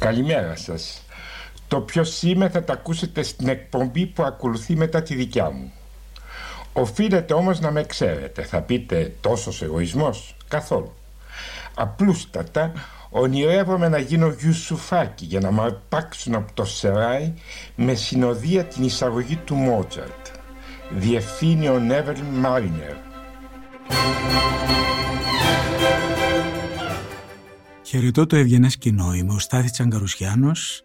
Καλημέρα 0.00 0.56
σας. 0.56 1.02
Το 1.68 1.80
ποιος 1.80 2.22
είμαι 2.22 2.48
θα 2.48 2.64
τα 2.64 2.72
ακούσετε 2.72 3.22
στην 3.22 3.48
εκπομπή 3.48 4.06
που 4.06 4.22
ακολουθεί 4.22 4.76
μετά 4.76 5.02
τη 5.02 5.14
δικιά 5.14 5.50
μου. 5.50 5.72
Οφείλετε 6.72 7.34
όμως 7.34 7.60
να 7.60 7.70
με 7.70 7.82
ξέρετε. 7.82 8.42
Θα 8.42 8.60
πείτε 8.60 9.12
τόσος 9.20 9.62
εγωισμός. 9.62 10.36
Καθόλου. 10.48 10.92
Απλούστατα 11.74 12.72
ονειρεύομαι 13.10 13.88
να 13.88 13.98
γίνω 13.98 14.28
Γιουσουφάκι 14.28 15.24
για 15.24 15.40
να 15.40 15.52
με 15.52 15.62
αρπάξουν 15.62 16.34
από 16.34 16.52
το 16.54 16.64
Σεράι 16.64 17.34
με 17.74 17.94
συνοδεία 17.94 18.64
την 18.64 18.84
εισαγωγή 18.84 19.36
του 19.36 19.54
Μότζαρτ. 19.54 20.26
Διευθύνει 20.90 21.68
ο 21.68 21.78
Νέβελ 21.78 22.18
Μάρινερ. 22.32 22.94
Χαιρετώ 27.90 28.26
το 28.26 28.36
ευγενές 28.36 28.76
κοινό. 28.76 29.14
Είμαι 29.14 29.32
ο 29.32 29.38
Στάθης 29.38 29.72
Τσαγκαρουσιάνος 29.72 30.82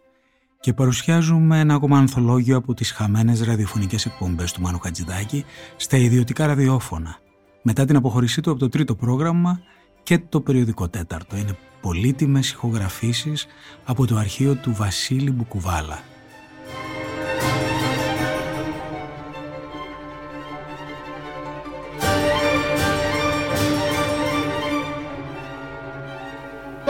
και 0.60 0.74
παρουσιάζουμε 0.74 1.60
ένα 1.60 1.74
ακόμα 1.74 1.98
ανθολόγιο 1.98 2.58
από 2.58 2.74
τις 2.74 2.92
χαμένες 2.92 3.44
ραδιοφωνικές 3.44 4.06
εκπομπές 4.06 4.52
του 4.52 4.62
Μάνου 4.62 4.80
Χατζηδάκη 4.80 5.46
στα 5.76 5.98
ιδιωτικά 5.98 6.46
ραδιόφωνα. 6.46 7.18
Μετά 7.62 7.86
την 7.86 7.96
αποχωρησή 7.96 8.42
του 8.42 8.52
από 8.52 8.60
το 8.60 8.70
τρίτο 8.70 8.96
πρόγραμμα 8.96 9.60
και 10.04 10.20
το 10.20 10.42
περιοδικό 10.42 10.90
τέταρτο. 10.90 11.38
Είναι 11.38 11.58
πολύτιμες 11.82 12.52
ηχογραφήσεις 12.52 13.46
από 13.84 14.06
το 14.06 14.16
αρχείο 14.16 14.56
του 14.56 14.74
Βασίλη 14.74 15.32
Μπουκουβάλα. 15.32 16.15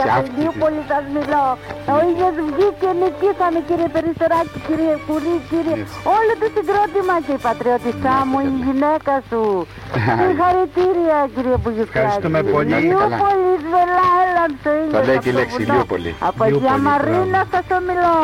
Και 0.06 0.12
από 0.18 0.30
Λίουπολη 0.38 0.82
σας 0.90 1.04
μιλώ. 1.16 1.44
Ο 1.94 1.96
ίδιος 2.10 2.34
βγήκε 2.48 2.88
νικήσαμε 3.02 3.58
κύριε 3.68 3.88
Περιστεράκη, 3.94 4.58
κύριε 4.66 4.94
Κουρί, 5.06 5.36
κύριε... 5.50 5.76
Όλο 6.16 6.32
το 6.40 6.46
συγκρότημα 6.54 7.14
και 7.26 7.34
η 7.38 7.40
πατριωτησά 7.46 8.16
μου, 8.28 8.38
η 8.48 8.52
γυναίκα 8.64 9.14
σου. 9.28 9.42
Συγχαρητήρια 10.20 11.18
κύριε 11.34 11.56
Μπουγιουκάκη. 11.62 11.98
Ευχαριστούμε 11.98 12.40
πολύ. 12.54 12.74
Λίουπολη, 12.86 13.52
Βελά, 13.72 14.08
έλαμψε. 14.24 14.72
Το 14.94 15.00
λέει 15.08 15.18
και 15.22 15.30
η 15.32 15.36
λέξη 15.38 15.60
Λίουπολη. 15.70 16.10
Από 16.28 16.42
Διαμαρίνα 16.62 17.40
σας 17.52 17.66
ομιλώ. 17.78 18.16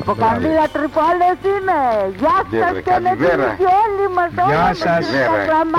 Από 0.00 0.14
Καμπύλα 0.22 0.66
Τρυπόλες 0.74 1.38
είμαι. 1.50 1.80
Γεια 2.20 2.38
σας 2.60 2.74
και 2.86 2.94
με 3.04 3.12
την 3.20 3.40
όλοι 3.84 4.06
μας. 4.16 4.30
Γεια 4.50 4.68
σας. 4.82 5.04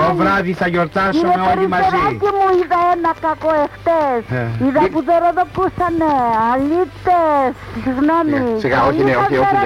Το 0.08 0.14
βράδυ 0.20 0.52
θα 0.52 0.66
γιορτάσουμε 0.72 1.34
όλοι 1.52 1.66
μαζί. 1.74 2.02
Κύριε 2.20 2.34
μου 2.38 2.48
είδα 2.58 2.80
ένα 2.94 3.12
κακό 3.26 3.50
εχθές. 3.64 4.22
Είδα 4.66 4.82
που 4.92 5.00
δωροδοκούσανε. 5.08 6.12
Αλήτες. 6.52 7.50
Συγγνώμη. 7.84 8.40
Σιγά, 8.62 8.78
όχι, 8.88 9.02
ναι, 9.06 9.14
όχι, 9.22 9.36
όχι. 9.44 9.56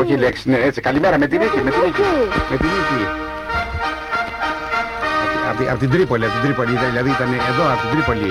Όχι 0.00 0.14
λέξη, 0.16 0.50
ναι, 0.50 0.58
έτσι. 0.68 0.80
Καλημέρα 0.80 1.18
με 1.18 1.26
την 1.26 1.38
νίκη. 1.42 1.58
Με 1.66 1.70
την 1.70 1.80
νίκη. 1.84 2.10
Με 2.50 2.56
την 2.56 2.68
νίκη. 2.74 3.02
Από 5.70 5.78
την 5.78 5.90
Τρίπολη, 5.90 6.24
από 6.24 6.34
την 6.34 6.42
Τρίπολη, 6.42 6.72
δηλαδή 6.90 7.10
ήταν 7.10 7.28
εδώ, 7.50 7.64
από 7.72 7.80
την 7.80 7.90
Τρίπολη 7.90 8.28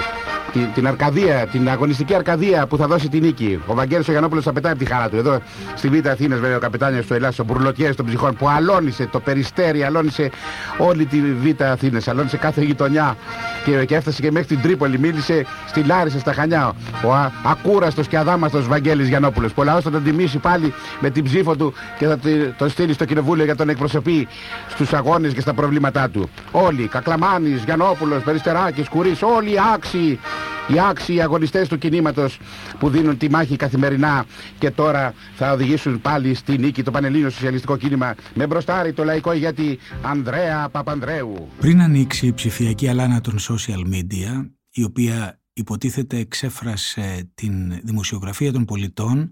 την, 0.53 0.67
την 0.73 0.87
Αρκαδία, 0.87 1.47
την 1.51 1.69
αγωνιστική 1.69 2.15
Αρκαδία 2.15 2.67
που 2.67 2.77
θα 2.77 2.87
δώσει 2.87 3.09
τη 3.09 3.19
νίκη. 3.19 3.59
Ο 3.65 3.73
Βαγγέλης 3.73 4.07
ο 4.07 4.11
Γιαννόπουλος 4.11 4.43
θα 4.43 4.53
πετάει 4.53 4.71
από 4.71 4.83
τη 4.83 4.89
χαρά 4.89 5.09
του. 5.09 5.15
Εδώ 5.17 5.39
στη 5.75 5.87
Β' 5.87 6.07
Αθήνας 6.07 6.39
βέβαια 6.39 6.57
ο 6.57 6.59
καπετάνιος 6.59 7.05
του 7.05 7.13
Ελλάδος, 7.13 7.39
ο 7.39 7.43
Μπουρλωτιές 7.43 7.95
των 7.95 8.05
ψυχών 8.05 8.35
που 8.35 8.49
αλώνησε 8.49 9.07
το 9.11 9.19
περιστέρι, 9.19 9.83
αλώνησε 9.83 10.29
όλη 10.77 11.05
τη 11.05 11.21
Β' 11.21 11.61
Αθήνας, 11.63 12.07
αλώνησε 12.07 12.37
κάθε 12.37 12.61
γειτονιά 12.61 13.17
και, 13.65 13.85
και 13.85 13.95
έφτασε 13.95 14.21
και 14.21 14.31
μέχρι 14.31 14.47
την 14.47 14.61
Τρίπολη, 14.61 14.99
μίλησε 14.99 15.45
στη 15.67 15.83
Λάρισα, 15.83 16.19
στα 16.19 16.33
Χανιά. 16.33 16.73
Ο 17.05 17.13
α, 17.13 17.31
ακούραστος 17.45 18.07
και 18.07 18.17
αδάμαστος 18.17 18.67
Βαγγέλης 18.67 19.07
Γιαννόπουλος. 19.07 19.51
Ο 19.55 19.63
λαός 19.63 19.83
θα 19.83 19.91
τον 19.91 20.03
τιμήσει 20.03 20.37
πάλι 20.37 20.73
με 20.99 21.09
την 21.09 21.23
ψήφο 21.23 21.55
του 21.55 21.73
και 21.99 22.05
θα 22.05 22.19
τον 22.57 22.69
στείλει 22.69 22.93
στο 22.93 23.05
κοινοβούλιο 23.05 23.45
για 23.45 23.55
τον 23.55 23.69
εκπροσωπεί 23.69 24.27
στους 24.69 24.93
αγώνες 24.93 25.33
και 25.33 25.41
στα 25.41 25.53
προβλήματά 25.53 26.09
του. 26.09 26.29
Όλοι, 26.51 26.87
Κακλαμάνης, 26.87 27.63
Γιαννόπουλος, 27.63 28.23
Περιστεράκης, 28.23 28.89
Κουρίς, 28.89 29.21
όλοι 29.21 29.51
οι 29.51 29.57
άξιοι 29.73 30.19
οι 30.67 30.79
άξιοι 30.89 31.21
αγωνιστές 31.21 31.67
του 31.67 31.77
κινήματος 31.77 32.39
που 32.79 32.89
δίνουν 32.89 33.17
τη 33.17 33.29
μάχη 33.29 33.55
καθημερινά 33.55 34.25
και 34.59 34.71
τώρα 34.71 35.13
θα 35.35 35.51
οδηγήσουν 35.51 36.01
πάλι 36.01 36.33
στη 36.33 36.57
νίκη 36.57 36.83
το 36.83 36.91
Πανελλήνιο 36.91 37.29
Σοσιαλιστικό 37.29 37.77
Κίνημα 37.77 38.15
με 38.33 38.47
μπροστάρι 38.47 38.93
το 38.93 39.03
λαϊκό 39.03 39.33
γιατί 39.33 39.79
Ανδρέα 40.01 40.69
Παπανδρέου. 40.69 41.47
Πριν 41.59 41.81
ανοίξει 41.81 42.27
η 42.27 42.33
ψηφιακή 42.33 42.87
αλάνα 42.87 43.21
των 43.21 43.39
social 43.39 43.93
media, 43.93 44.49
η 44.71 44.83
οποία 44.83 45.39
υποτίθεται 45.53 46.17
εξέφρασε 46.17 47.31
την 47.35 47.79
δημοσιογραφία 47.83 48.51
των 48.51 48.65
πολιτών 48.65 49.31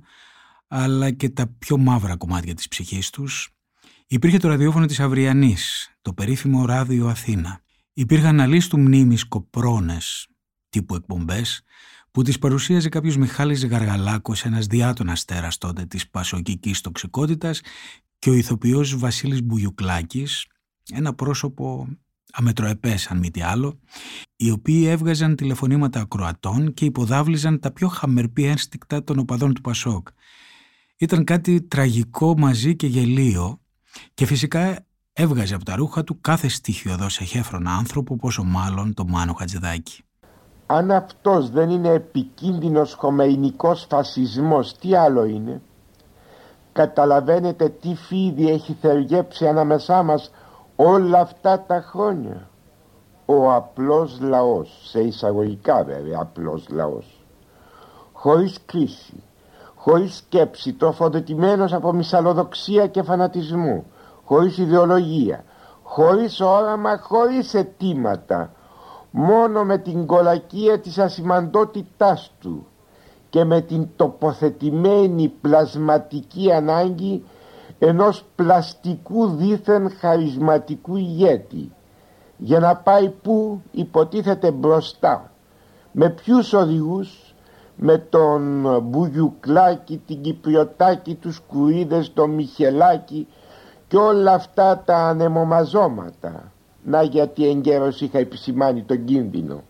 αλλά 0.67 1.11
και 1.11 1.29
τα 1.29 1.47
πιο 1.59 1.78
μαύρα 1.78 2.17
κομμάτια 2.17 2.53
της 2.53 2.67
ψυχής 2.67 3.09
τους, 3.09 3.49
υπήρχε 4.07 4.38
το 4.38 4.47
ραδιόφωνο 4.47 4.85
της 4.85 4.99
Αυριανής, 4.99 5.91
το 6.01 6.13
περίφημο 6.13 6.66
Ράδιο 6.66 7.07
Αθήνα. 7.07 7.59
Υπήρχαν 7.93 8.39
αλίστου 8.39 8.79
μνήμης 8.79 9.28
κοπρώνες 9.28 10.30
τύπου 10.71 10.95
εκπομπές 10.95 11.63
που 12.11 12.21
τις 12.21 12.39
παρουσίαζε 12.39 12.89
κάποιος 12.89 13.17
Μιχάλης 13.17 13.65
Γαργαλάκος, 13.65 14.45
ένας 14.45 14.65
διάτων 14.65 15.09
αστέρας 15.09 15.57
τότε 15.57 15.85
της 15.85 16.09
πασοκικής 16.09 16.81
τοξικότητας 16.81 17.61
και 18.19 18.29
ο 18.29 18.33
ηθοποιός 18.33 18.97
Βασίλης 18.97 19.43
Μπουγιουκλάκης, 19.43 20.45
ένα 20.91 21.13
πρόσωπο 21.13 21.87
αμετροεπές 22.31 23.07
αν 23.07 23.17
μη 23.17 23.31
τι 23.31 23.41
άλλο, 23.41 23.79
οι 24.35 24.51
οποίοι 24.51 24.85
έβγαζαν 24.87 25.35
τηλεφωνήματα 25.35 25.99
ακροατών 25.99 26.73
και 26.73 26.85
υποδάβλιζαν 26.85 27.59
τα 27.59 27.71
πιο 27.71 27.87
χαμερπή 27.87 28.45
ένστικτα 28.45 29.03
των 29.03 29.19
οπαδών 29.19 29.53
του 29.53 29.61
Πασόκ. 29.61 30.07
Ήταν 30.97 31.23
κάτι 31.23 31.61
τραγικό 31.61 32.37
μαζί 32.37 32.75
και 32.75 32.87
γελίο 32.87 33.61
και 34.13 34.25
φυσικά 34.25 34.85
έβγαζε 35.13 35.55
από 35.55 35.65
τα 35.65 35.75
ρούχα 35.75 36.03
του 36.03 36.21
κάθε 36.21 36.47
στοιχειοδός 36.47 37.19
εχέφρονα 37.19 37.71
άνθρωπο 37.71 38.15
πόσο 38.15 38.43
μάλλον 38.43 38.93
το 38.93 39.07
Μάνο 39.07 39.33
Χατζηδάκη. 39.33 40.03
Αν 40.73 40.91
αυτός 40.91 41.49
δεν 41.49 41.69
είναι 41.69 41.89
επικίνδυνος 41.89 42.93
χομεϊνικός 42.93 43.85
φασισμός, 43.89 44.77
τι 44.77 44.95
άλλο 44.95 45.25
είναι; 45.25 45.61
Καταλαβαίνετε 46.73 47.69
τι 47.69 47.95
φίδι 47.95 48.49
έχει 48.49 48.73
θεργέψει 48.73 49.47
ανάμεσά 49.47 50.03
μας 50.03 50.31
όλα 50.75 51.19
αυτά 51.19 51.63
τα 51.67 51.81
χρόνια. 51.81 52.49
Ο 53.25 53.51
απλός 53.53 54.19
λαός, 54.21 54.89
σε 54.89 54.99
εισαγωγικά 54.99 55.83
βέβαια 55.83 56.19
απλός 56.19 56.67
λαός. 56.69 57.25
Χωρίς 58.11 58.57
κρίση, 58.65 59.23
χωρίς 59.75 60.15
σκέψη, 60.15 60.73
τροφοδοτημένος 60.73 61.73
από 61.73 61.93
μυσαλλοδοξία 61.93 62.87
και 62.87 63.03
φανατισμού, 63.03 63.85
χωρίς 64.23 64.57
ιδεολογία, 64.57 65.43
χωρίς 65.83 66.39
όραμα, 66.39 66.97
χωρίς 66.97 67.53
αιτήματα, 67.53 68.51
μόνο 69.11 69.63
με 69.63 69.77
την 69.77 70.05
κολακία 70.05 70.79
της 70.79 70.97
ασημαντότητάς 70.97 72.31
του 72.39 72.66
και 73.29 73.44
με 73.44 73.61
την 73.61 73.88
τοποθετημένη 73.95 75.27
πλασματική 75.41 76.51
ανάγκη 76.51 77.23
ενός 77.79 78.25
πλαστικού 78.35 79.27
δίθεν 79.27 79.91
χαρισματικού 79.99 80.95
ηγέτη. 80.95 81.72
Για 82.38 82.59
να 82.59 82.75
πάει 82.75 83.09
που 83.09 83.61
υποτίθεται 83.72 84.51
μπροστά. 84.51 85.31
Με 85.91 86.09
ποιους 86.09 86.53
οδηγούς 86.53 87.35
με 87.75 87.97
τον 87.97 88.66
Μπουγιουκλάκη, 88.83 90.01
την 90.07 90.22
Κυπριωτάκη, 90.22 91.16
τους 91.16 91.39
Κουρίδες, 91.39 92.13
τον 92.13 92.29
Μιχελάκη 92.29 93.28
και 93.88 93.97
όλα 93.97 94.33
αυτά 94.33 94.81
τα 94.85 94.97
ανεμομαζώματα 94.97 96.51
να 96.83 97.03
γιατί 97.03 97.47
εγκαίρως 97.49 98.01
είχα 98.01 98.17
επισημάνει 98.19 98.83
τον 98.83 99.05
κίνδυνο. 99.05 99.63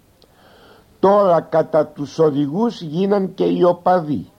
Τώρα 1.00 1.42
κατά 1.42 1.88
τους 1.88 2.20
οδηγούς 2.20 2.82
γίναν 2.82 3.34
και 3.34 3.44
οι 3.44 3.64
οπαδοί 3.64 4.32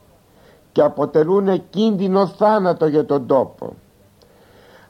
και 0.72 0.82
αποτελούν 0.82 1.68
κίνδυνο 1.70 2.26
θάνατο 2.26 2.86
για 2.86 3.04
τον 3.04 3.26
τόπο. 3.26 3.74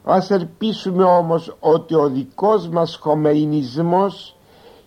Ας 0.03 0.31
ελπίσουμε 0.31 1.03
όμως 1.03 1.55
ότι 1.59 1.95
ο 1.95 2.09
δικός 2.09 2.67
μας 2.67 2.95
χομεϊνισμός 2.95 4.35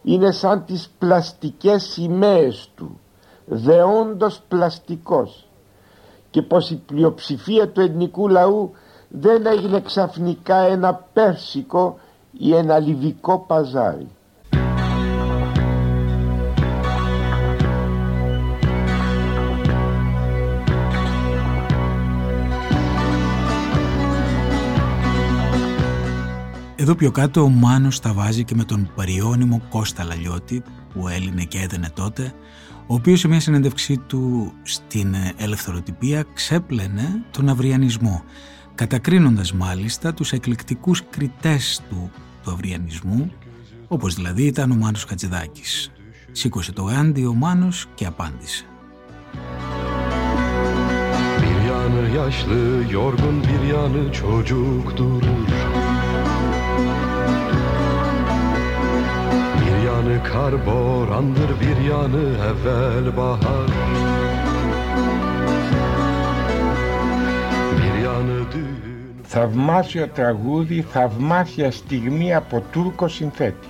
είναι 0.02 0.30
σαν 0.30 0.64
τις 0.64 0.90
πλαστικές 0.98 1.82
σημαίες 1.82 2.68
του 2.74 3.00
δεόντως 3.46 4.40
πλαστικός. 4.48 5.48
Και 6.30 6.42
πως 6.42 6.70
η 6.70 6.82
πλειοψηφία 6.86 7.68
του 7.68 7.80
ελληνικού 7.80 8.28
λαού 8.28 8.70
δεν 9.08 9.46
έγινε 9.46 9.80
ξαφνικά 9.80 10.56
ένα 10.56 10.94
πέρσικο 11.12 11.98
ή 12.38 12.54
ένα 12.54 12.78
λιβικό 12.78 13.38
παζάρι. 13.38 14.06
Εδώ 26.78 26.94
πιο 26.94 27.10
κάτω 27.10 27.42
ο 27.42 27.48
Μάνος 27.48 28.00
τα 28.00 28.12
βάζει 28.12 28.44
και 28.44 28.54
με 28.54 28.64
τον 28.64 28.90
παριώνυμο 28.94 29.60
Κώστα 29.68 30.04
Λαλιώτη 30.04 30.62
που 30.92 31.08
έλυνε 31.08 31.44
και 31.44 31.58
έδαινε 31.58 31.90
τότε 31.94 32.32
ο 32.86 32.94
οποίος 32.94 33.20
σε 33.20 33.28
μια 33.28 33.40
συνέντευξή 33.40 33.98
του 33.98 34.52
στην 34.62 35.14
ελευθεροτυπία 35.36 36.24
ξέπλαινε 36.34 37.24
τον 37.30 37.48
αυριανισμό, 37.48 38.22
κατακρίνοντας 38.74 39.52
μάλιστα 39.52 40.14
τους 40.14 40.32
εκλεκτικούς 40.32 41.02
κριτές 41.10 41.82
του, 41.88 42.10
του 42.46 42.52
αυριανισμού, 42.52 43.32
όπως 43.88 44.14
δηλαδή 44.14 44.42
ήταν 44.42 44.70
ο 44.70 44.74
Μάνος 44.74 45.04
Χατζηδάκης. 45.04 45.90
Σήκωσε 46.32 46.72
το 46.72 46.82
γάντι 46.82 47.24
ο 47.24 47.34
Μάνος 47.34 47.86
και 47.94 48.06
απάντησε. 48.06 48.64
yanı 59.86 60.22
kar 60.32 60.66
borandır 60.66 61.50
bir 61.60 61.78
yanı 61.90 62.26
evvel 62.50 63.16
bahar 63.16 64.25
Θαυμάσιο 69.38 70.08
τραγούδι, 70.08 70.80
θαυμάσια 70.80 71.70
στιγμή 71.70 72.34
από 72.34 72.62
Τούρκο 72.72 73.08
συνθέτη. 73.08 73.66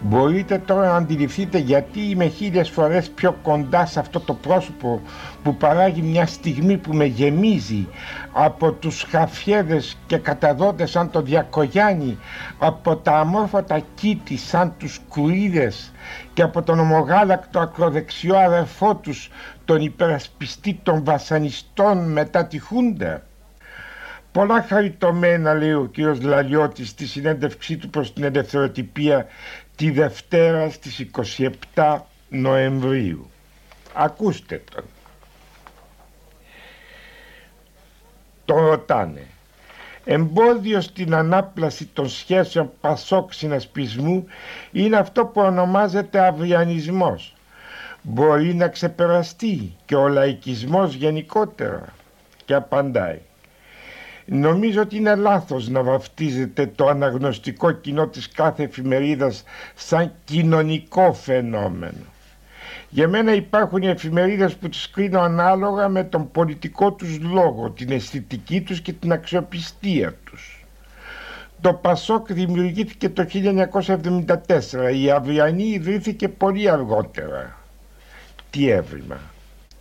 Μπορείτε 0.00 0.58
τώρα 0.58 0.88
να 0.88 0.96
αντιληφθείτε 0.96 1.58
γιατί 1.58 2.00
είμαι 2.00 2.26
χίλιες 2.26 2.70
φορές 2.70 3.10
πιο 3.10 3.36
κοντά 3.42 3.86
σε 3.86 4.00
αυτό 4.00 4.20
το 4.20 4.34
πρόσωπο 4.34 5.00
που 5.42 5.56
παράγει 5.56 6.02
μια 6.02 6.26
στιγμή 6.26 6.76
που 6.76 6.92
με 6.94 7.04
γεμίζει 7.04 7.88
από 8.32 8.72
τους 8.72 9.02
χαφιέδες 9.02 9.96
και 10.06 10.16
καταδότες 10.16 10.90
σαν 10.90 11.10
το 11.10 11.22
Διακογιάννη 11.22 12.18
από 12.58 12.96
τα 12.96 13.18
αμόρφωτα 13.18 13.80
κήτη 13.94 14.36
σαν 14.36 14.74
τους 14.78 15.00
κουρίδες 15.08 15.92
και 16.34 16.42
από 16.42 16.62
τον 16.62 16.78
ομογάλακτο 16.78 17.60
ακροδεξιό 17.60 18.36
αδερφό 18.36 18.94
τους 18.94 19.30
τον 19.64 19.80
υπερασπιστή 19.80 20.80
των 20.82 21.04
βασανιστών 21.04 22.12
μετά 22.12 22.46
τη 22.46 22.58
Χούντα. 22.58 23.22
Πολλά 24.34 24.62
χαριτωμένα 24.62 25.54
λέει 25.54 25.72
ο 25.72 25.84
κύριος 25.92 26.20
Λαλιώτης 26.22 26.88
στη 26.88 27.06
συνέντευξή 27.06 27.76
του 27.76 27.90
προς 27.90 28.12
την 28.12 28.24
ελευθεροτυπία 28.24 29.26
τη 29.76 29.90
Δευτέρα 29.90 30.70
στις 30.70 31.06
27 31.74 31.98
Νοεμβρίου. 32.28 33.30
Ακούστε 33.92 34.62
τον. 34.74 34.84
Το 38.44 38.58
ρωτάνε. 38.58 39.26
Εμπόδιο 40.04 40.80
στην 40.80 41.14
ανάπλαση 41.14 41.86
των 41.86 42.08
σχέσεων 42.08 42.70
πασόκ 42.80 43.32
συνασπισμού 43.32 44.26
είναι 44.72 44.96
αυτό 44.96 45.26
που 45.26 45.40
ονομάζεται 45.40 46.26
αυριανισμός. 46.26 47.34
Μπορεί 48.02 48.54
να 48.54 48.68
ξεπεραστεί 48.68 49.76
και 49.84 49.94
ο 49.96 50.08
λαϊκισμός 50.08 50.94
γενικότερα. 50.94 51.84
Και 52.44 52.54
απαντάει. 52.54 53.20
Νομίζω 54.26 54.80
ότι 54.80 54.96
είναι 54.96 55.14
λάθος 55.14 55.68
να 55.68 55.82
βαφτίζεται 55.82 56.66
το 56.66 56.86
αναγνωστικό 56.86 57.70
κοινό 57.72 58.06
της 58.08 58.28
κάθε 58.28 58.62
εφημερίδας 58.62 59.44
σαν 59.74 60.12
κοινωνικό 60.24 61.12
φαινόμενο. 61.12 62.12
Για 62.88 63.08
μένα 63.08 63.34
υπάρχουν 63.34 63.82
οι 63.82 63.86
εφημερίδες 63.88 64.54
που 64.54 64.68
τις 64.68 64.90
κρίνω 64.90 65.20
ανάλογα 65.20 65.88
με 65.88 66.04
τον 66.04 66.30
πολιτικό 66.30 66.92
τους 66.92 67.20
λόγο, 67.20 67.70
την 67.70 67.90
αισθητική 67.90 68.60
τους 68.60 68.80
και 68.80 68.92
την 68.92 69.12
αξιοπιστία 69.12 70.14
τους. 70.24 70.64
Το 71.60 71.74
Πασόκ 71.74 72.32
δημιουργήθηκε 72.32 73.08
το 73.08 73.24
1974, 73.24 74.94
η 74.94 75.10
Αυριανή 75.10 75.64
ιδρύθηκε 75.64 76.28
πολύ 76.28 76.70
αργότερα. 76.70 77.58
Τι 78.50 78.68
έβριμα. 78.70 79.33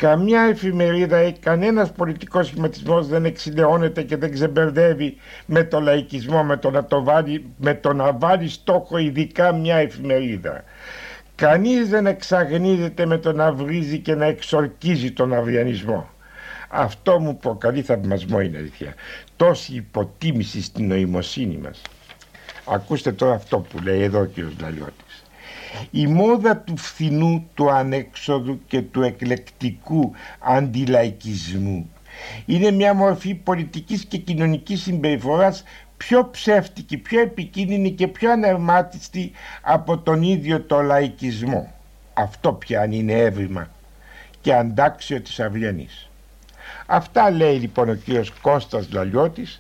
Καμιά 0.04 0.42
εφημερίδα 0.42 1.24
ή 1.24 1.34
κανένας 1.34 1.92
πολιτικός 1.92 2.48
σχηματισμός 2.48 3.08
δεν 3.08 3.26
εξηλαιώνεται 3.26 4.02
και 4.04 4.18
δεν 4.18 4.32
ξεμπερδεύει 4.32 5.18
με 5.46 5.64
το 5.64 5.80
λαϊκισμό, 5.80 6.44
με 6.44 6.58
το 6.58 6.72
να, 6.72 6.86
το 6.86 7.04
βάλει, 7.04 7.46
με 7.58 7.74
το 7.74 7.94
να 7.94 8.14
βάλει 8.14 8.50
στόχο 8.50 8.98
ειδικά 8.98 9.54
μια 9.54 9.76
εφημερίδα. 9.76 10.64
Κανείς 11.36 11.90
δεν 11.90 12.06
εξαγνίζεται 12.06 13.06
με 13.06 13.18
το 13.18 13.34
να 13.34 13.52
βρίζει 13.54 14.00
και 14.00 14.16
να 14.16 14.26
εξορκίζει 14.26 15.12
τον 15.12 15.34
αυριανισμό. 15.34 16.10
Αυτό 16.70 17.20
μου 17.20 17.38
προκαλεί 17.38 17.82
θαυμασμό 17.82 18.40
είναι 18.40 18.58
αλήθεια. 18.58 18.94
Τόση 19.36 19.74
υποτίμηση 19.74 20.62
στην 20.62 20.88
νοημοσύνη 20.88 21.58
μας. 21.58 21.82
Ακούστε 22.66 23.12
τώρα 23.12 23.34
αυτό 23.34 23.58
που 23.60 23.80
λέει 23.84 24.02
εδώ 24.02 24.20
ο 24.20 24.26
κ. 24.26 24.38
Λαλιώτης. 24.62 25.03
Η 25.92 26.08
μόδα 26.08 26.58
του 26.58 26.78
φθηνού, 26.78 27.50
του 27.54 27.72
ανέξοδου 27.72 28.60
και 28.68 28.82
του 28.82 29.02
εκλεκτικού 29.02 30.12
αντιλαϊκισμού 30.40 31.90
είναι 32.46 32.72
μια 32.72 32.94
μορφή 32.94 33.34
πολιτικής 33.36 34.06
και 34.06 34.18
κοινωνικής 34.18 34.82
συμπεριφοράς 34.82 35.64
πιο 35.98 36.30
ψεύτικη, 36.30 36.98
πιο 36.98 37.22
επικίνδυνη 37.22 37.92
και 37.92 38.08
πιο 38.08 38.32
ανερμάτιστη 38.32 39.32
από 39.62 39.98
τον 39.98 40.22
ίδιο 40.22 40.62
το 40.62 40.82
λαϊκισμό. 40.82 41.74
Αυτό 42.14 42.54
πια 42.54 42.88
είναι 42.92 43.14
έβριμα 43.14 43.68
και 44.42 44.54
αντάξιο 44.54 45.22
της 45.22 45.40
Αυγιανής. 45.40 46.10
Αυτά 46.86 47.32
λέει 47.32 47.58
λοιπόν 47.58 47.90
ο 47.90 47.94
κύριος 47.94 48.32
Κώστας 48.42 48.92
Λαλιώτης, 48.92 49.58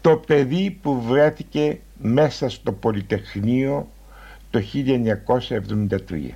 το 0.00 0.16
παιδί 0.16 0.78
που 0.82 1.02
βρέθηκε 1.02 1.78
μέσα 1.98 2.48
στο 2.48 2.72
Πολυτεχνείο 2.72 3.88
το 4.54 4.60
1973. 4.60 6.30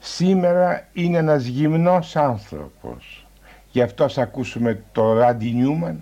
Σήμερα 0.00 0.86
είναι 0.92 1.18
ένας 1.18 1.44
γυμνός 1.44 2.16
άνθρωπος. 2.16 3.26
Γι' 3.70 3.82
αυτό 3.82 4.08
θα 4.08 4.22
ακούσουμε 4.22 4.82
το 4.92 5.12
Ράντι 5.12 5.50
Νιούμαν 5.50 6.00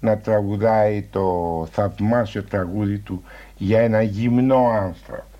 να 0.00 0.18
τραγουδάει 0.18 1.02
το 1.02 1.66
θαυμάσιο 1.72 2.42
τραγούδι 2.42 2.98
του 2.98 3.22
για 3.56 3.80
ένα 3.80 4.02
γυμνό 4.02 4.68
άνθρωπο. 4.68 5.38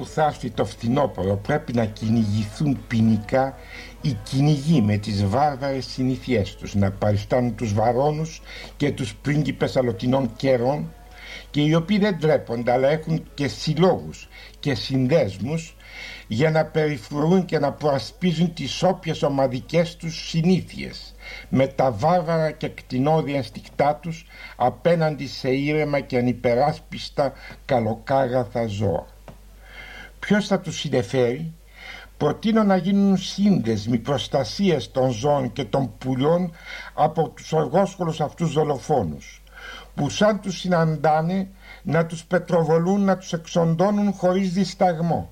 που 0.00 0.06
θα 0.06 0.24
έρθει 0.24 0.50
το 0.50 0.64
φθινόπωρο 0.64 1.36
πρέπει 1.36 1.72
να 1.72 1.84
κυνηγηθούν 1.84 2.78
ποινικά 2.88 3.54
οι 4.05 4.17
κυνηγοί 4.23 4.81
με 4.81 4.97
τις 4.97 5.25
βάρβαρες 5.25 5.85
συνήθειές 5.85 6.55
τους 6.55 6.75
να 6.75 6.91
παριστάνουν 6.91 7.55
τους 7.55 7.73
βαρόνους 7.73 8.41
και 8.77 8.91
τους 8.91 9.15
πρίγκιπες 9.15 9.77
αλωτινών 9.77 10.31
καιρών 10.35 10.93
και 11.51 11.61
οι 11.61 11.73
οποίοι 11.73 11.97
δεν 11.97 12.19
τρέπονται 12.19 12.71
αλλά 12.71 12.89
έχουν 12.89 13.23
και 13.33 13.47
συλλόγους 13.47 14.27
και 14.59 14.75
συνδέσμους 14.75 15.75
για 16.27 16.51
να 16.51 16.65
περιφρουρούν 16.65 17.45
και 17.45 17.59
να 17.59 17.71
προασπίζουν 17.71 18.53
τις 18.53 18.83
όποιες 18.83 19.23
ομαδικές 19.23 19.95
τους 19.95 20.29
συνήθειες 20.29 21.15
με 21.49 21.67
τα 21.67 21.91
βάρβαρα 21.91 22.51
και 22.51 22.67
κτηνόδια 22.67 23.35
ενστικτά 23.35 23.95
τους 23.95 24.25
απέναντι 24.55 25.27
σε 25.27 25.49
ήρεμα 25.49 25.99
και 25.99 26.17
ανυπεράσπιστα 26.17 27.33
καλοκάγαθα 27.65 28.67
ζώα. 28.67 29.05
Ποιος 30.19 30.47
θα 30.47 30.59
τους 30.59 30.79
συνεφέρει; 30.79 31.53
Προτείνω 32.17 32.63
να 32.63 32.75
γίνουν 32.75 33.17
σύνδεσμοι 33.17 33.97
προστασίες 33.97 34.91
των 34.91 35.11
ζώων 35.11 35.53
και 35.53 35.63
των 35.63 35.91
πουλιών 35.97 36.51
από 36.93 37.29
τους 37.29 37.53
οργόσχολους 37.53 38.21
αυτούς 38.21 38.53
δολοφόνους 38.53 39.43
που 39.95 40.09
σαν 40.09 40.39
τους 40.39 40.59
συναντάνε 40.59 41.47
να 41.83 42.05
τους 42.05 42.25
πετροβολούν, 42.25 43.03
να 43.03 43.17
τους 43.17 43.33
εξοντώνουν 43.33 44.13
χωρίς 44.13 44.53
δισταγμό. 44.53 45.29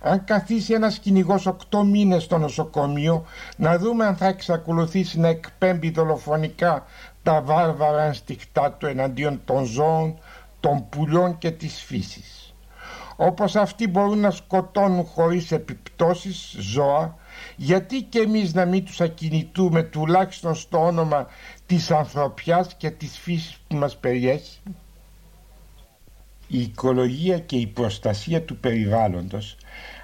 Αν 0.00 0.24
καθίσει 0.24 0.72
ένας 0.72 0.98
κυνηγός 0.98 1.46
οκτώ 1.46 1.84
μήνες 1.84 2.22
στο 2.22 2.38
νοσοκομείο 2.38 3.24
να 3.56 3.78
δούμε 3.78 4.06
αν 4.06 4.16
θα 4.16 4.26
εξακολουθήσει 4.26 5.18
να 5.18 5.28
εκπέμπει 5.28 5.90
δολοφονικά 5.90 6.84
τα 7.22 7.42
βάρβαρα 7.42 8.02
ενστικτά 8.02 8.72
του 8.72 8.86
εναντίον 8.86 9.40
των 9.44 9.64
ζώων, 9.64 10.18
των 10.60 10.88
πουλιών 10.88 11.38
και 11.38 11.50
της 11.50 11.82
φύσης 11.82 12.41
όπως 13.16 13.56
αυτοί 13.56 13.88
μπορούν 13.88 14.18
να 14.18 14.30
σκοτώνουν 14.30 15.04
χωρίς 15.04 15.52
επιπτώσεις 15.52 16.56
ζώα 16.58 17.16
γιατί 17.56 18.02
και 18.02 18.18
εμείς 18.18 18.54
να 18.54 18.64
μην 18.64 18.84
τους 18.84 19.00
ακινητούμε 19.00 19.82
τουλάχιστον 19.82 20.54
στο 20.54 20.84
όνομα 20.84 21.26
της 21.66 21.90
ανθρωπιάς 21.90 22.74
και 22.74 22.90
της 22.90 23.18
φύσης 23.18 23.58
που 23.68 23.76
μας 23.76 23.96
περιέχει; 23.96 24.58
Η 26.48 26.60
οικολογία 26.60 27.38
και 27.38 27.56
η 27.56 27.66
προστασία 27.66 28.42
του 28.42 28.56
περιβάλλοντος 28.56 29.56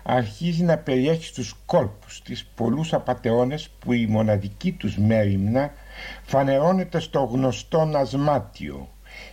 αρχίζει 0.02 0.62
να 0.62 0.78
περιέχει 0.78 1.24
στους 1.24 1.54
κόλπους 1.66 2.22
της 2.22 2.44
πολλούς 2.54 2.92
απατεώνες 2.92 3.68
που 3.78 3.92
η 3.92 4.06
μοναδική 4.06 4.72
τους 4.72 4.96
μέρημνα 4.96 5.72
φανερώνεται 6.22 7.00
στο 7.00 7.20
γνωστό 7.20 7.90
ασμάτιο. 7.94 8.88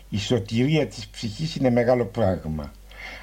Η 0.09 0.17
σωτηρία 0.17 0.87
της 0.87 1.07
ψυχής 1.07 1.55
είναι 1.55 1.69
μεγάλο 1.69 2.05
πράγμα. 2.05 2.71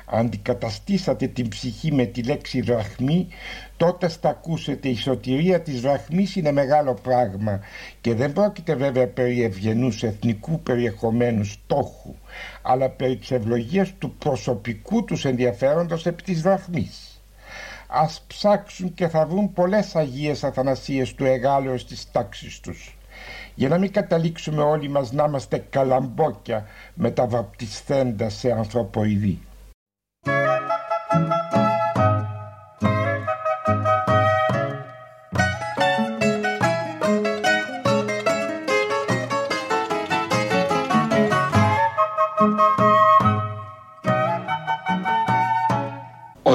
Αντικαταστήσατε 0.06 1.26
την 1.26 1.48
ψυχή 1.48 1.92
με 1.92 2.04
τη 2.04 2.22
λέξη 2.22 2.60
δραχμή 2.60 3.28
τότε 3.76 4.08
θα 4.08 4.28
ακούσετε 4.28 4.88
η 4.88 4.96
σωτηρία 4.96 5.60
της 5.60 5.80
δραχμής 5.80 6.36
είναι 6.36 6.52
μεγάλο 6.52 6.94
πράγμα. 6.94 7.60
Και 8.00 8.14
δεν 8.14 8.32
πρόκειται 8.32 8.74
βέβαια 8.74 9.08
περί 9.08 9.42
ευγενούς 9.42 10.02
εθνικού 10.02 10.60
περιεχομένου 10.60 11.44
στόχου 11.44 12.14
αλλά 12.62 12.90
περί 12.90 13.16
της 13.16 13.30
ευλογίας 13.30 13.92
του 13.98 14.14
προσωπικού 14.18 15.04
τους 15.04 15.24
ενδιαφέροντος 15.24 16.06
επί 16.06 16.22
της 16.22 16.42
δραχμής 16.42 17.12
ας 17.92 18.24
ψάξουν 18.26 18.94
και 18.94 19.08
θα 19.08 19.26
βρουν 19.26 19.52
πολλές 19.52 19.96
Αγίες 19.96 20.44
Αθανασίες 20.44 21.14
του 21.14 21.24
εγάλεως 21.24 21.86
της 21.86 22.10
τάξης 22.10 22.60
τους. 22.60 22.96
Για 23.54 23.68
να 23.68 23.78
μην 23.78 23.92
καταλήξουμε 23.92 24.62
όλοι 24.62 24.88
μας 24.88 25.12
να 25.12 25.24
είμαστε 25.24 25.64
καλαμπόκια 25.70 26.66
μεταβαπτισθέντα 26.94 28.28
σε 28.28 28.50
ανθρωποειδή. 28.50 29.40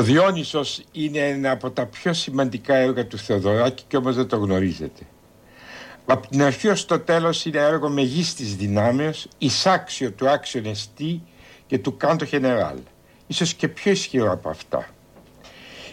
Διόνυσος 0.07 0.81
είναι 0.91 1.19
ένα 1.19 1.51
από 1.51 1.71
τα 1.71 1.85
πιο 1.85 2.13
σημαντικά 2.13 2.75
έργα 2.75 3.07
του 3.07 3.17
Θεοδωράκη 3.17 3.83
και 3.87 3.97
όμως 3.97 4.15
δεν 4.15 4.27
το 4.27 4.37
γνωρίζετε. 4.37 5.03
Από 6.05 6.27
την 6.27 6.41
αρχή 6.41 6.67
ως 6.67 6.85
το 6.85 6.99
τέλος 6.99 7.45
είναι 7.45 7.57
έργο 7.57 7.89
μεγίστης 7.89 8.55
δυνάμεως, 8.55 9.27
εισάξιο 9.37 10.11
του 10.11 10.29
άξιον 10.29 10.65
εστί 10.65 11.21
και 11.67 11.79
του 11.79 11.97
κάντο 11.97 12.25
γενεράλ. 12.25 12.77
Ίσως 13.27 13.53
και 13.53 13.67
πιο 13.67 13.91
ισχυρό 13.91 14.31
από 14.31 14.49
αυτά. 14.49 14.89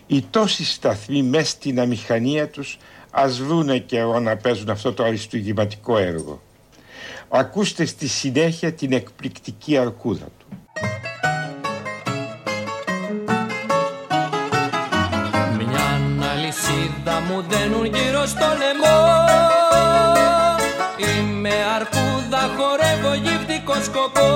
Οι 0.06 0.22
τόσοι 0.30 0.64
σταθμοί 0.64 1.22
μέσα 1.22 1.46
στην 1.50 1.80
αμηχανία 1.80 2.48
τους 2.48 2.78
ας 3.10 3.40
βρούνε 3.40 3.78
καιρό 3.78 4.20
να 4.20 4.36
παίζουν 4.36 4.70
αυτό 4.70 4.92
το 4.92 5.04
αριστουργηματικό 5.04 5.98
έργο. 5.98 6.42
Ακούστε 7.28 7.84
στη 7.84 8.08
συνέχεια 8.08 8.72
την 8.72 8.92
εκπληκτική 8.92 9.76
αρκούδα 9.76 10.26
του. 10.38 10.63
Μου 17.28 17.44
δένουν 17.48 17.84
γύρω 17.84 18.26
στο 18.26 18.46
λαιμό. 18.60 18.98
Είμαι 20.96 21.54
αρκούδα, 21.76 22.42
χορεύω 22.56 23.14
γυφτικό 23.14 23.74
σκοπό. 23.84 24.28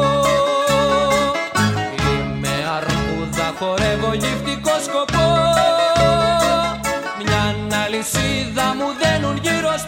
Είμαι 2.09 2.54
αρκούδα, 2.76 3.52
χορεύω 3.59 4.12
γυφτικό 4.14 4.75
σκοπό. 4.87 5.26
Μια 7.18 7.45
αλυσίδα 7.85 8.66
μου 8.78 8.88
δένουν 9.02 9.37
γύρω 9.42 9.75
στο 9.85 9.88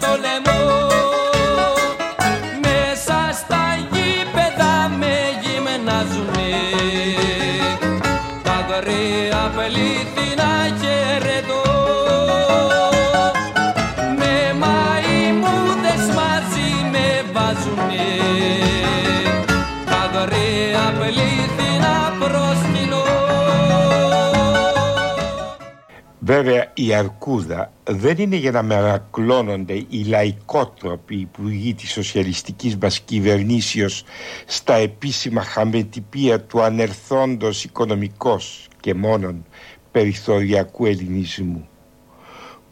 Βέβαια 26.22 26.70
η 26.74 26.94
αρκούδα 26.94 27.72
δεν 27.84 28.18
είναι 28.18 28.36
για 28.36 28.50
να 28.50 28.62
μερακλώνονται 28.62 29.72
οι 29.72 30.04
λαϊκότροποι 30.06 31.16
υπουργοί 31.16 31.74
της 31.74 31.90
σοσιαλιστικής 31.90 32.76
μας 32.76 33.00
κυβερνήσεως 33.00 34.04
στα 34.46 34.74
επίσημα 34.74 35.42
χαμετυπία 35.42 36.40
του 36.40 36.62
ανερθόντος 36.62 37.64
οικονομικός 37.64 38.68
και 38.80 38.94
μόνον 38.94 39.44
περιθωριακού 39.90 40.86
ελληνισμού. 40.86 41.68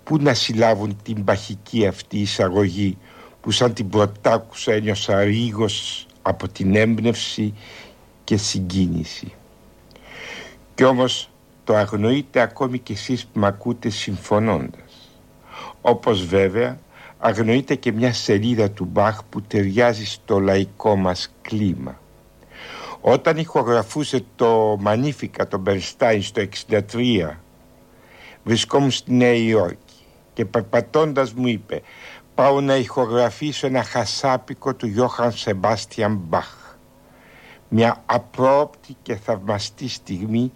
Πού 0.05 0.17
να 0.21 0.35
συλλάβουν 0.35 0.97
την 1.03 1.25
παχική 1.25 1.87
αυτή 1.87 2.19
εισαγωγή 2.19 2.99
που 3.41 3.51
σαν 3.51 3.73
την 3.73 3.89
πρωτάκουσα 3.89 4.73
ένιωσα 4.73 5.23
ρίγος 5.23 6.07
από 6.23 6.49
την 6.49 6.77
έμπνευση 6.77 7.55
και 8.29 8.37
συγκίνηση. 8.37 9.33
Κι 10.75 10.85
όμως 10.85 11.31
το 11.65 11.75
αγνοείτε 11.75 12.41
ακόμη 12.41 12.79
κι 12.79 12.93
εσείς 12.93 13.27
που 13.27 13.39
με 13.39 13.47
ακούτε 13.47 13.89
συμφωνώντας. 13.89 15.11
Όπως 15.81 16.25
βέβαια 16.27 16.79
αγνοείτε 17.19 17.75
και 17.75 17.93
μια 17.93 18.13
σελίδα 18.13 18.71
του 18.71 18.85
Μπαχ 18.85 19.25
που 19.25 19.43
ταιριάζει 19.43 20.07
στο 20.07 20.39
λαϊκό 20.39 20.97
μας 20.97 21.35
κλίμα. 21.43 22.01
Όταν 23.01 23.37
ηχογραφούσε 23.37 24.25
το 24.37 24.77
Μανίφικα 24.81 25.49
τον 25.49 25.61
Μπερστάιν 25.61 26.23
στο 26.23 26.43
63 26.93 27.31
βρισκόμουν 28.45 28.91
στη 28.91 29.13
Νέα 29.13 29.35
Υόρκη 29.35 30.05
και 30.33 30.45
περπατώντας 30.45 31.33
μου 31.33 31.47
είπε 31.47 31.83
πάω 32.35 32.61
να 32.61 32.77
ηχογραφήσω 32.77 33.67
ένα 33.67 33.83
χασάπικο 33.83 34.75
του 34.75 34.87
Γιώχαν 34.87 35.33
Σεμπάστιαν 35.33 36.17
Μπαχ 36.17 36.68
μια 37.69 38.03
απρόπτη 38.07 38.97
και 39.03 39.17
θαυμαστή 39.17 39.89
στιγμή 39.89 40.53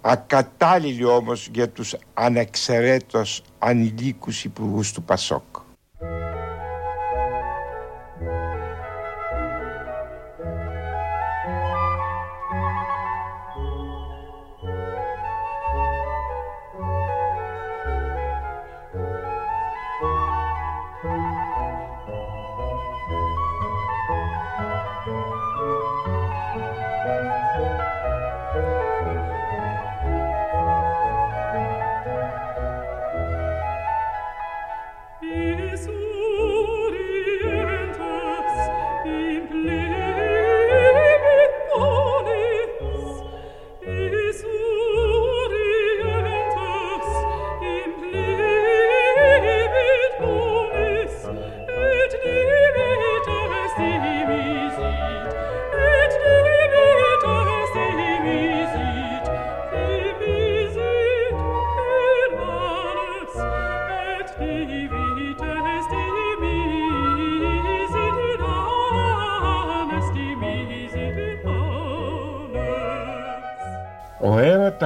ακατάλληλη 0.00 1.04
όμως 1.04 1.48
για 1.52 1.68
τους 1.68 1.96
ανεξαιρέτως 2.14 3.42
ανηλίκους 3.58 4.44
υπουργούς 4.44 4.92
του 4.92 5.02
Πασόκ. 5.02 5.63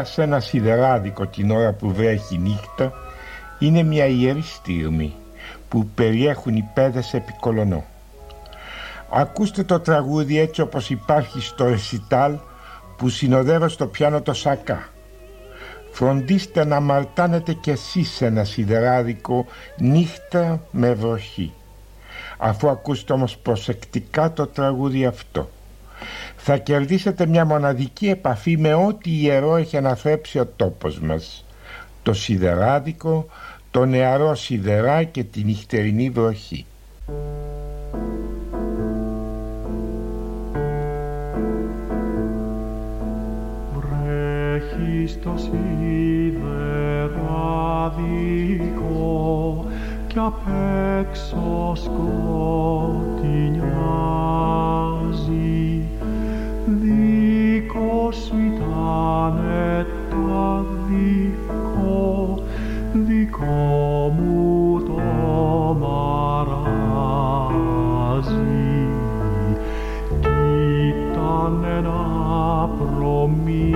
Σε 0.04 0.22
ένα 0.22 0.40
σιδεράδικο 0.40 1.26
την 1.26 1.50
ώρα 1.50 1.72
που 1.72 1.92
βρέχει 1.92 2.38
νύχτα 2.38 2.92
είναι 3.58 3.82
μια 3.82 4.06
ιερή 4.06 4.42
στιγμή 4.42 5.14
που 5.68 5.86
περιέχουν 5.94 6.56
οι 6.56 6.68
πέδες 6.74 7.14
επί 7.14 7.32
κολονό. 7.40 7.84
Ακούστε 9.10 9.62
το 9.62 9.80
τραγούδι 9.80 10.38
έτσι 10.38 10.60
όπως 10.60 10.90
υπάρχει 10.90 11.40
στο 11.40 11.68
ρεσιτάλ 11.68 12.38
που 12.96 13.08
συνοδεύω 13.08 13.68
στο 13.68 13.86
πιάνο 13.86 14.20
το 14.22 14.32
σακά. 14.32 14.88
Φροντίστε 15.92 16.64
να 16.64 16.80
μαρτάνετε 16.80 17.52
κι 17.52 17.70
εσείς 17.70 18.10
σε 18.10 18.26
ένα 18.26 18.44
σιδεράδικο 18.44 19.46
νύχτα 19.76 20.60
με 20.70 20.92
βροχή. 20.92 21.52
Αφού 22.38 22.68
ακούσετε 22.68 23.12
όμως 23.12 23.36
προσεκτικά 23.36 24.32
το 24.32 24.46
τραγούδι 24.46 25.06
αυτό 25.06 25.48
θα 26.36 26.56
κερδίσετε 26.56 27.26
μια 27.26 27.44
μοναδική 27.44 28.08
επαφή 28.08 28.56
με 28.56 28.74
ό,τι 28.74 29.10
ιερό 29.10 29.56
έχει 29.56 29.76
αναθρέψει 29.76 30.38
ο 30.38 30.46
τόπος 30.56 30.98
μας 31.00 31.44
το 32.08 32.14
σιδεράδικο, 32.14 33.26
το 33.70 33.84
νεαρό 33.84 34.34
σιδερά 34.34 35.02
και 35.02 35.24
τη 35.24 35.44
νυχτερινή 35.44 36.10
βροχή. 36.10 36.66
Βρέχει 43.74 45.06
στο 45.06 45.34
σιδεράδικο 45.36 46.46
κι 50.06 50.18
απ' 50.18 50.48
έξω 51.00 51.72
σκοτεινιάζει 51.74 52.18
δικό 58.08 58.20
σου 58.20 58.36
ήτανε 58.38 59.86
το 60.10 60.64
δικό, 60.88 62.38
δικό 62.92 64.14
μου 64.18 64.80
το 64.86 65.00
μαράζι. 65.80 66.56
Κι 70.20 70.28
ήταν 71.10 71.64
ένα 71.78 72.02
προμήνυμα 72.78 73.72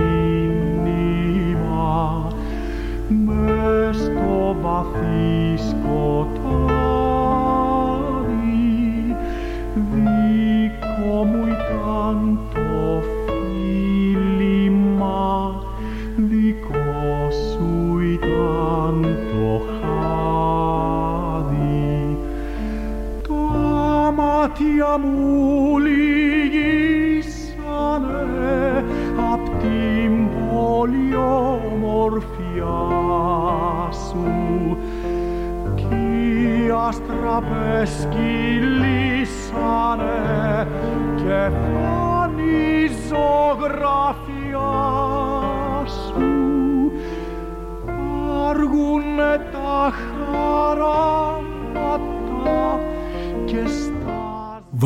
μες 3.25 3.95
στο 3.95 4.55
βαθύ 4.61 5.57
σκοτάδι 5.57 6.22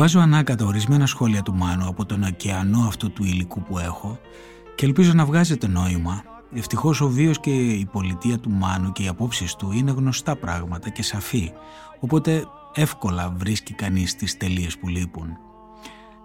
στα 0.08 0.18
Βάζω 0.18 0.32
ανάκατα 0.32 0.64
ορισμένα 0.64 1.06
σχόλια 1.06 1.42
του 1.42 1.54
Μάνου 1.54 1.88
από 1.88 2.06
τον 2.06 2.22
ωκεανό 2.22 2.84
αυτού 2.86 3.12
του 3.12 3.24
υλικού 3.24 3.62
που 3.62 3.78
έχω 3.78 4.18
και 4.74 4.86
ελπίζω 4.86 5.12
να 5.12 5.24
βγάζετε 5.24 5.66
νόημα. 5.66 6.22
Ευτυχώς 6.54 7.00
ο 7.00 7.08
βίος 7.08 7.40
και 7.40 7.50
η 7.50 7.86
πολιτεία 7.92 8.38
του 8.38 8.50
Μάνου 8.50 8.92
και 8.92 9.02
οι 9.02 9.08
απόψεις 9.08 9.54
του 9.54 9.72
είναι 9.72 9.90
γνωστά 9.90 10.36
πράγματα 10.36 10.88
και 10.88 11.02
σαφή, 11.02 11.52
οπότε 12.00 12.44
εύκολα 12.74 13.34
βρίσκει 13.36 13.72
κανείς 13.72 14.16
τις 14.16 14.36
τελείες 14.36 14.78
που 14.78 14.88
λείπουν. 14.88 15.28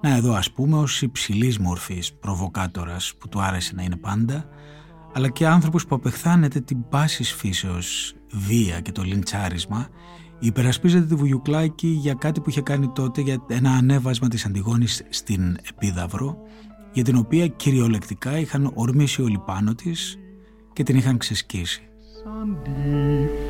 Να 0.02 0.16
εδώ 0.16 0.34
ας 0.34 0.52
πούμε 0.52 0.78
ως 0.78 1.02
υψηλής 1.02 1.60
μορφής 1.60 2.14
προβοκάτορας 2.14 3.14
που 3.20 3.30
του 3.30 3.42
άρεσε 3.42 3.74
να 3.76 3.84
είναι 3.84 3.98
πάντα, 3.98 4.46
αλλά 5.14 5.30
και 5.30 5.48
άνθρωπος 5.48 5.86
που 5.86 5.96
απεχθάνεται 5.96 6.60
την 6.60 6.90
πάσης 6.90 7.34
φύσεως 7.34 8.16
βία 8.32 8.80
και 8.80 8.92
το 8.92 9.02
λιντσάρισμα, 9.02 9.88
υπερασπίζεται 10.44 11.06
τη 11.06 11.16
Βουγιουκλάκη 11.16 11.88
για 11.88 12.14
κάτι 12.14 12.40
που 12.40 12.50
είχε 12.50 12.62
κάνει 12.62 12.88
τότε 12.88 13.22
για 13.22 13.44
ένα 13.48 13.72
ανέβασμα 13.72 14.28
της 14.28 14.46
Αντιγόνης 14.46 15.06
στην 15.10 15.58
Επίδαυρο, 15.70 16.38
για 16.94 17.04
την 17.04 17.16
οποία 17.16 17.48
κυριολεκτικά 17.48 18.38
είχαν 18.38 18.72
ορμήσει 18.74 19.22
όλοι 19.22 19.42
πάνω 19.46 19.74
της 19.74 20.18
και 20.74 20.84
την 20.84 20.96
είχαν 20.96 21.18
ξεσκίσει. 21.18 21.82
σαν 22.24 22.58
τη 22.64 22.72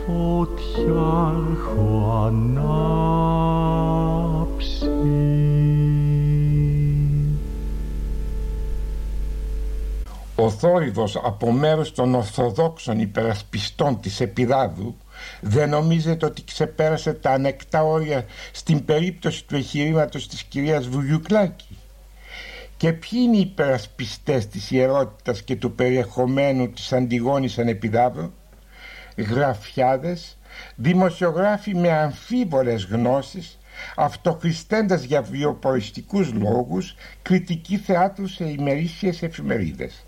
φωτιά 0.05 1.33
έχω 1.53 2.23
ανάψει 2.27 2.91
Ο 10.35 10.49
θόρυβος 10.49 11.15
από 11.15 11.51
μέρους 11.51 11.91
των 11.91 12.15
Ορθοδόξων 12.15 12.99
υπερασπιστών 12.99 13.99
της 13.99 14.19
Επιδάδου 14.19 14.95
δεν 15.41 15.69
νομίζετε 15.69 16.25
ότι 16.25 16.43
ξεπέρασε 16.43 17.13
τα 17.13 17.31
ανεκτά 17.31 17.83
όρια 17.83 18.25
στην 18.51 18.85
περίπτωση 18.85 19.45
του 19.45 19.55
εγχειρήματος 19.55 20.27
της 20.27 20.43
κυρίας 20.43 20.87
Βουγιουκλάκη; 20.87 21.77
Και 22.77 22.93
ποιοι 22.93 23.19
είναι 23.23 23.37
οι 23.37 23.39
υπερασπιστές 23.39 24.47
της 24.47 24.71
ιερότητας 24.71 25.41
και 25.41 25.55
του 25.55 25.71
περιεχομένου 25.71 26.71
της 26.71 26.93
Αντιγόνης 26.93 27.57
Ανεπιδάβρου, 27.59 28.31
γραφιάδες, 29.17 30.37
δημοσιογράφοι 30.75 31.75
με 31.75 31.91
αμφίβολες 31.91 32.85
γνώσεις, 32.85 33.57
αυτοχριστέντας 33.95 35.03
για 35.03 35.21
βιοποριστικούς 35.21 36.33
λόγους, 36.33 36.95
κριτική 37.21 37.77
θεάτρους 37.77 38.33
σε 38.33 38.43
ημερήσιες 38.43 39.21
εφημερίδες. 39.21 40.05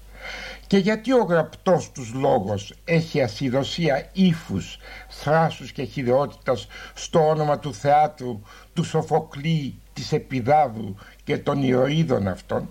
Και 0.68 0.78
γιατί 0.78 1.14
ο 1.14 1.24
γραπτός 1.24 1.92
τους 1.92 2.14
λόγος 2.14 2.74
έχει 2.86 3.22
ασυδοσία 3.22 4.10
ύφους, 4.14 4.78
θράσους 5.10 5.72
και 5.72 5.84
χειδαιότητας 5.84 6.68
στο 6.94 7.28
όνομα 7.28 7.60
του 7.60 7.74
θεάτρου, 7.74 8.42
του 8.74 8.84
Σοφοκλή, 8.84 9.76
της 9.94 10.12
Επιδάδου 10.12 10.96
και 11.24 11.38
των 11.38 11.64
ηρωίδων 11.64 12.28
αυτών; 12.28 12.70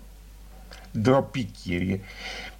Ντροπή 0.99 1.43
κύριε. 1.43 1.99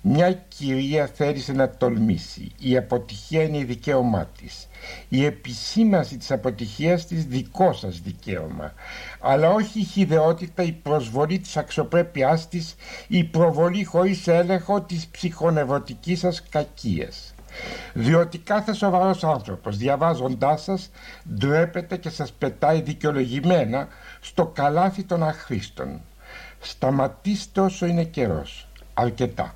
Μια 0.07 0.31
κυρία 0.31 1.07
θέλησε 1.07 1.53
να 1.53 1.69
τολμήσει. 1.69 2.51
Η 2.59 2.77
αποτυχία 2.77 3.43
είναι 3.43 3.57
η 3.57 3.63
δικαίωμά 3.63 4.25
της. 4.37 4.67
Η 5.09 5.25
επισήμαση 5.25 6.17
της 6.17 6.31
αποτυχίας 6.31 7.05
της 7.05 7.25
δικό 7.25 7.73
σας 7.73 7.99
δικαίωμα. 7.99 8.73
Αλλά 9.19 9.49
όχι 9.49 9.79
η 9.79 9.83
χιδεότητα, 9.83 10.63
η 10.63 10.71
προσβολή 10.71 11.39
της 11.39 11.57
αξιοπρέπειάς 11.57 12.47
της, 12.47 12.75
η 13.07 13.23
προβολή 13.23 13.83
χωρίς 13.83 14.27
έλεγχο 14.27 14.81
της 14.81 15.07
ψυχονευρωτικής 15.07 16.19
σας 16.19 16.43
κακίας. 16.49 17.33
Διότι 17.93 18.37
κάθε 18.37 18.73
σοβαρός 18.73 19.23
άνθρωπος 19.23 19.77
διαβάζοντάς 19.77 20.63
σας 20.63 20.91
ντρέπεται 21.33 21.97
και 21.97 22.09
σας 22.09 22.31
πετάει 22.31 22.81
δικαιολογημένα 22.81 23.87
στο 24.21 24.45
καλάθι 24.45 25.03
των 25.03 25.23
αχρήστων. 25.23 26.01
Σταματήστε 26.59 27.61
όσο 27.61 27.85
είναι 27.85 28.03
καιρός. 28.03 28.67
Αρκετά. 28.93 29.55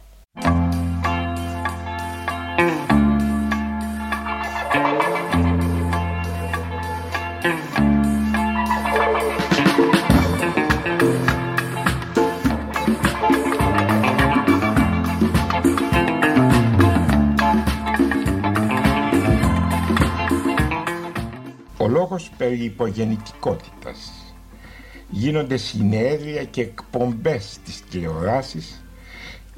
Ο 21.82 21.88
λόγος 21.88 22.32
περί 22.38 22.64
υπογεννητικότητας. 22.64 24.12
Γίνονται 25.10 25.58
συνέδρια 25.58 26.44
και 26.44 26.62
εκπομπές 26.62 27.44
στις 27.52 27.84
τηλεοράσεις 27.90 28.84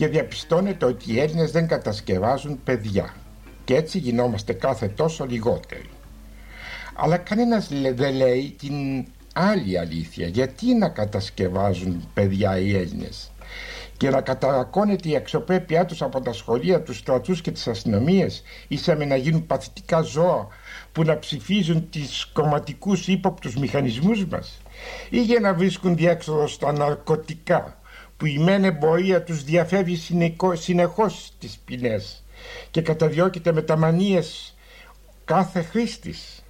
και 0.01 0.07
διαπιστώνεται 0.07 0.85
ότι 0.85 1.13
οι 1.13 1.19
Έλληνες 1.19 1.51
δεν 1.51 1.67
κατασκευάζουν 1.67 2.59
παιδιά 2.63 3.13
και 3.63 3.75
έτσι 3.75 3.97
γινόμαστε 3.97 4.53
κάθε 4.53 4.87
τόσο 4.87 5.25
λιγότεροι. 5.25 5.89
Αλλά 6.95 7.17
κανένας 7.17 7.71
λέ- 7.71 7.95
δεν 7.95 8.13
λέει 8.13 8.55
την 8.57 9.05
άλλη 9.33 9.79
αλήθεια. 9.79 10.27
Γιατί 10.27 10.73
να 10.75 10.89
κατασκευάζουν 10.89 12.09
παιδιά 12.13 12.59
οι 12.59 12.75
Έλληνες; 12.75 13.31
Και 13.97 14.09
να 14.09 14.21
καταρακώνεται 14.21 15.09
η 15.09 15.15
αξιοπρέπειά 15.15 15.85
τους 15.85 16.01
από 16.01 16.21
τα 16.21 16.33
σχολεία, 16.33 16.81
τους 16.81 16.97
στρατούς 16.97 17.41
και 17.41 17.51
τις 17.51 17.67
αστυνομίες; 17.67 18.43
Ήσαμε 18.67 19.05
να 19.05 19.15
γίνουν 19.15 19.45
παθητικά 19.45 20.01
ζώα 20.01 20.47
που 20.91 21.03
να 21.03 21.19
ψηφίζουν 21.19 21.89
τις 21.89 22.25
κομματικούς 22.33 23.07
ύποπτους 23.07 23.55
μηχανισμούς 23.55 24.25
μας; 24.25 24.61
Ή 25.09 25.21
για 25.21 25.39
να 25.39 25.53
βρίσκουν 25.53 25.95
διέξοδο 25.95 26.47
στα 26.47 26.71
ναρκωτικά; 26.71 27.80
Που 28.21 28.27
η 28.27 28.37
μεν 28.37 28.63
εμπορία 28.63 29.23
τους 29.23 29.43
διαφεύγει 29.43 29.95
συνεχώ- 29.95 30.55
συνεχώς 30.55 31.25
στις 31.25 31.57
ποινές 31.65 32.23
και 32.71 32.81
καταδιώκεται 32.81 33.51
με 33.51 33.61
τα 33.61 33.77
μανίες 33.77 34.55
κάθε 35.25 35.61
χρήστης. 35.61 36.43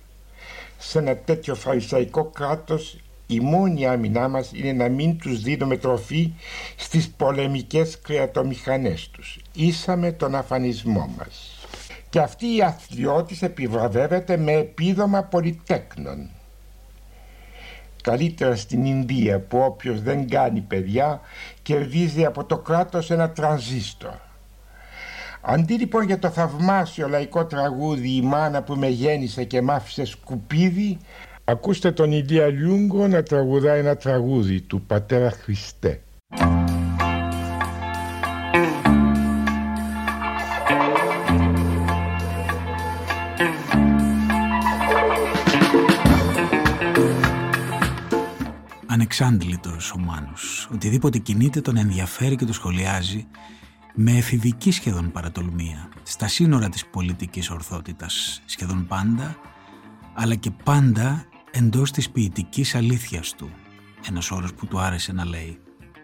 Σε 0.78 1.00
ένα 1.00 1.18
τέτοιο 1.18 1.56
φαρισαϊκό 1.56 2.26
κράτος 2.26 2.98
η 3.28 3.40
μόνη 3.40 3.88
άμυνά 3.88 4.28
μας 4.28 4.52
είναι 4.54 4.72
να 4.72 4.90
μην 4.90 5.18
τους 5.18 5.42
δίνουμε 5.42 5.78
τροφή 5.78 6.34
στις 6.76 7.10
πολεμικές 7.10 8.00
κρεατομηχανές 8.02 9.10
τους. 9.12 9.40
Ήσαμε 9.54 10.12
τον 10.12 10.36
αφανισμό 10.36 11.14
μας. 11.18 11.66
Και 12.10 12.20
αυτή 12.20 12.56
η 12.56 12.62
αθλιώτης 12.62 13.42
επιβραβεύεται 13.42 14.38
με 14.38 14.52
επίδομα 14.52 15.24
πολυτέκνων. 15.24 16.30
Καλύτερα 18.02 18.56
στην 18.56 18.86
Ινδία 18.86 19.40
που 19.40 19.58
όποιος 19.58 20.02
δεν 20.02 20.30
κάνει 20.30 20.62
παιδιά 20.62 21.22
κερδίζει 21.62 22.26
από 22.26 22.44
το 22.44 22.58
κράτος 22.58 23.12
ένα 23.12 23.30
τρανζίστορ. 23.30 24.14
Αντί 25.42 25.74
λοιπόν 25.74 26.04
για 26.04 26.20
το 26.20 26.30
θαυμάσιο 26.30 27.08
λαϊκό 27.08 27.46
τραγούδι 27.46 28.16
«Η 28.16 28.22
μάνα 28.22 28.64
που 28.64 28.76
με 28.76 28.88
γέννησε 28.88 29.44
και 29.44 29.62
μ' 29.62 29.72
άφησε 29.72 30.06
σκουπίδι» 30.06 30.98
ακούστε 31.44 31.92
τον 31.92 32.12
Ηλία 32.12 32.48
Λιούγκο 32.48 33.08
να 33.08 33.24
τραγουδάει 33.24 33.80
ένα 33.80 33.96
τραγούδι 33.96 34.62
του 34.62 34.82
Πατέρα 34.82 35.32
Χριστέ. 35.32 36.02
Ανεξάντλητος 48.92 49.92
ο 49.92 49.98
Μάνος. 49.98 50.70
Οτιδήποτε 50.74 51.18
κινείται 51.18 51.62
τον 51.62 51.78
ενδιαφέρει 51.78 52.36
και 52.36 52.46
το 52.46 52.54
σχολιάζει 52.54 53.28
με 53.96 54.12
εφηβική 54.12 54.72
σχεδόν 54.72 55.12
παρατολμία, 55.12 55.90
στα 56.04 56.28
σύνορα 56.28 56.70
της 56.70 56.86
πολιτικής 56.86 57.50
ορθότητας, 57.50 58.42
σχεδόν 58.46 58.88
πάντα, 58.88 59.36
αλλά 60.14 60.36
και 60.36 60.52
πάντα 60.64 61.26
εντός 61.52 61.92
της 61.92 62.10
ποιητικής 62.10 62.76
αλήθειας 62.76 63.34
του, 63.34 63.50
ένας 64.08 64.32
όρος 64.32 64.54
που 64.54 64.68
του 64.68 64.80
άρεσε 64.80 65.12
να 65.12 65.26
λέει, 65.26 65.60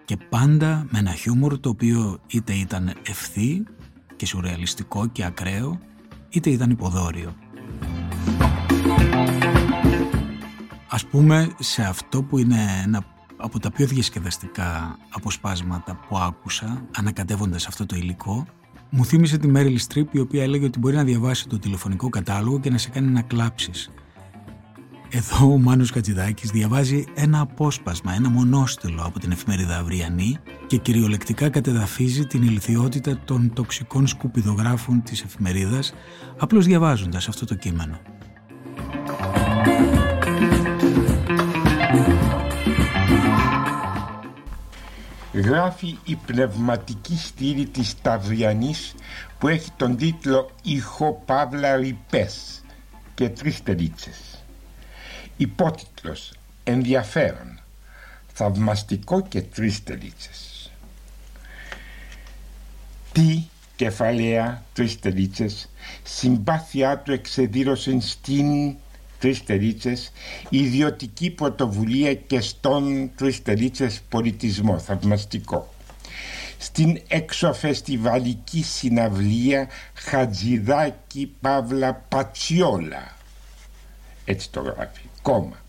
και 0.06 0.18
πάντα 0.30 0.86
με 0.90 1.00
ένα 1.00 1.12
χιούμορ 1.12 1.60
το 1.60 1.70
οποίο 1.70 2.20
είτε 2.28 2.54
ήταν 2.54 2.94
ευθύ 3.08 3.64
και 4.16 4.26
σουρεαλιστικό 4.26 5.08
και 5.08 5.26
ακραίο, 5.26 5.80
είτε 6.30 6.50
ήταν 6.50 6.70
υποδόριο. 6.70 7.36
Ας 10.90 11.06
πούμε 11.06 11.50
σε 11.60 11.82
αυτό 11.82 12.24
που 12.24 12.38
είναι 12.38 12.82
ένα 12.84 13.04
από 13.38 13.60
τα 13.60 13.72
πιο 13.72 13.88
διασκεδαστικά 13.88 14.98
αποσπάσματα 15.10 15.96
που 15.96 16.18
άκουσα 16.18 16.86
ανακατεύοντας 16.98 17.68
αυτό 17.68 17.86
το 17.86 17.96
υλικό 17.96 18.46
μου 18.90 19.06
θύμισε 19.06 19.38
τη 19.38 19.48
Μέριλ 19.48 19.78
Στριπ 19.78 20.14
η 20.14 20.20
οποία 20.20 20.44
έλεγε 20.44 20.66
ότι 20.66 20.80
μπορεί 20.80 20.96
να 20.96 21.04
διαβάσει 21.04 21.48
το 21.48 21.60
τηλεφωνικό 21.60 22.10
κατάλογο 22.10 22.60
και 22.60 22.70
να 22.70 22.78
σε 22.78 22.90
κάνει 22.90 23.08
να 23.08 23.22
κλάψεις. 23.22 23.92
Εδώ 25.10 25.52
ο 25.52 25.58
Μάνος 25.58 25.92
Κατζηδάκης 25.92 26.50
διαβάζει 26.50 27.06
ένα 27.14 27.40
απόσπασμα, 27.40 28.14
ένα 28.14 28.30
μονόστελο 28.30 29.04
από 29.06 29.20
την 29.20 29.32
εφημερίδα 29.32 29.78
Αυριανή 29.78 30.38
και 30.68 30.78
κυριολεκτικά 30.78 31.50
κατεδαφίζει 31.50 32.26
την 32.26 32.42
ηλικιότητα 32.42 33.20
των 33.26 33.54
τοξικών 33.54 34.08
σκουπιδογράφων 34.08 35.04
της 35.04 35.24
εφημερίδας 35.24 35.94
απλώς 36.38 36.66
διαβάζοντας 36.66 37.28
αυτό 37.28 37.46
το 37.46 37.56
κείμενο. 37.56 38.00
Γράφει 45.40 45.98
η 46.04 46.16
πνευματική 46.16 47.18
στήλη 47.18 47.66
της 47.66 48.02
Ταυριανής 48.02 48.96
που 49.40 49.48
έχει 49.48 49.72
τον 49.78 49.98
τίτλο 49.98 50.52
«Ηχο 50.64 51.24
Παύλα 51.26 51.76
Ριπές» 51.76 52.64
και 53.14 53.30
τρεις 53.30 53.64
τελίτσες. 53.64 54.44
Υπότιτλος 55.38 56.34
«Ενδιαφέρον», 56.64 57.60
θαυμαστικό 58.34 59.22
και 59.22 59.42
τρεις 59.42 59.84
τελίτσες. 59.84 60.72
Τι 63.12 63.48
κεφαλαία 63.76 64.64
τρεις 64.74 65.00
τελίτσες, 65.00 65.70
συμπάθειά 66.04 66.98
του 66.98 67.12
εξεδήρωσε 67.12 68.00
στην 68.00 68.76
τρεις 69.20 69.44
τελίτσες, 69.44 70.12
ιδιωτική 70.50 71.30
πρωτοβουλία 71.30 72.14
και 72.14 72.42
στον 72.42 73.12
τρεις 73.16 73.42
τελίτσες 73.42 74.02
πολιτισμό, 74.10 74.80
θαυμαστικό. 74.80 75.74
Στην 76.58 77.02
εξωφεστιβαλική 77.08 78.64
συναυλία 78.64 79.68
Χατζηδάκη 79.94 81.32
Παύλα 81.42 81.94
Πατσιόλα. 81.94 83.16
Έτσι 84.26 84.50
το 84.50 84.62
γράφει. 84.62 85.02
Κόμμα. 85.22 85.66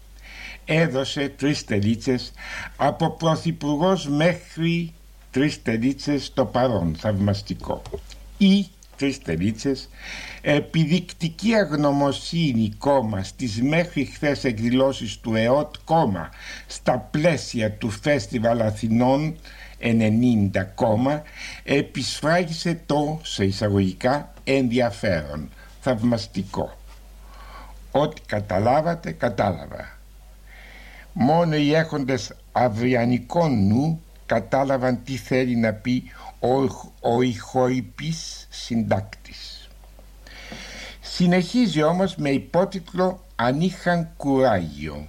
Έδωσε 0.64 1.28
τρεις 1.28 1.64
τελίτσες 1.64 2.32
από 2.76 3.10
πρωθυπουργός 3.10 4.08
μέχρι 4.08 4.92
τρεις 5.30 5.62
τελίτσες 5.62 6.32
το 6.34 6.44
παρόν. 6.44 6.96
Θαυμαστικό. 6.98 7.82
Ή 8.38 8.66
τρεις 8.96 9.22
τελίτσες 9.22 9.88
επιδεικτική 10.40 11.54
αγνωμοσύνη 11.54 12.72
κόμμα 12.78 13.22
στις 13.22 13.62
μέχρι 13.62 14.04
χθες 14.04 14.44
εκδηλώσεις 14.44 15.18
του 15.18 15.34
ΕΟΤ 15.34 15.74
κόμμα 15.84 16.28
στα 16.66 16.98
πλαίσια 16.98 17.72
του 17.72 17.90
Φέστιβαλ 17.90 18.60
Αθηνών 18.60 19.36
90 19.80 20.48
κόμμα 20.74 21.22
επισφράγισε 21.64 22.80
το 22.86 23.20
σε 23.22 23.44
εισαγωγικά 23.44 24.32
ενδιαφέρον 24.44 25.48
θαυμαστικό 25.80 26.76
ό,τι 27.90 28.20
καταλάβατε 28.26 29.12
κατάλαβα 29.12 29.98
μόνο 31.12 31.56
οι 31.56 31.74
έχοντες 31.74 32.32
αυριανικών 32.52 33.66
νου 33.66 34.02
κατάλαβαν 34.26 35.02
τι 35.04 35.16
θέλει 35.16 35.56
να 35.56 35.72
πει 35.72 36.02
ο, 36.40 36.62
ο 37.14 37.22
ηχοϊπής 37.22 38.46
συντάκτης. 38.50 39.57
Συνεχίζει 41.10 41.82
όμως 41.82 42.16
με 42.16 42.30
υπότιτλο 42.30 43.24
«Αν 43.36 43.60
είχαν 43.60 44.08
κουράγιο» 44.16 45.08